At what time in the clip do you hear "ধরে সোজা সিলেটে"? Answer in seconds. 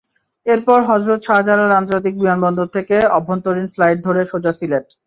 4.07-4.93